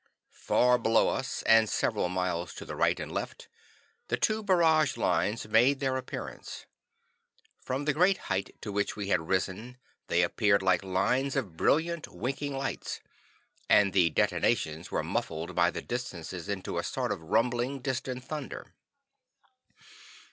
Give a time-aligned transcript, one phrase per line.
[0.39, 3.47] Far below us, and several miles to the right and left,
[4.07, 6.65] the two barrage lines made their appearance.
[7.59, 9.77] From the great height to which we had risen,
[10.07, 12.99] they appeared like lines of brilliant, winking lights,
[13.69, 18.73] and the detonations were muffled by the distances into a sort of rumbling, distant thunder.